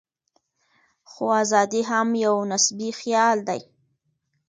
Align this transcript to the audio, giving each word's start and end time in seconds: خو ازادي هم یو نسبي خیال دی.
خو 1.09 1.23
ازادي 1.41 1.81
هم 1.89 2.09
یو 2.25 2.35
نسبي 2.51 2.89
خیال 2.99 3.37
دی. 3.47 3.61